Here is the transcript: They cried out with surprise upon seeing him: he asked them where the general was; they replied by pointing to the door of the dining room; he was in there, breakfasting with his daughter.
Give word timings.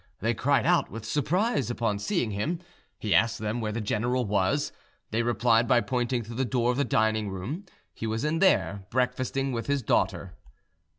They 0.19 0.33
cried 0.33 0.65
out 0.65 0.89
with 0.89 1.05
surprise 1.05 1.69
upon 1.69 1.99
seeing 1.99 2.31
him: 2.31 2.57
he 2.97 3.13
asked 3.13 3.37
them 3.37 3.61
where 3.61 3.71
the 3.71 3.79
general 3.79 4.25
was; 4.25 4.71
they 5.11 5.21
replied 5.21 5.67
by 5.67 5.81
pointing 5.81 6.23
to 6.23 6.33
the 6.33 6.43
door 6.43 6.71
of 6.71 6.77
the 6.77 6.83
dining 6.83 7.29
room; 7.29 7.65
he 7.93 8.07
was 8.07 8.25
in 8.25 8.39
there, 8.39 8.87
breakfasting 8.89 9.51
with 9.51 9.67
his 9.67 9.83
daughter. 9.83 10.33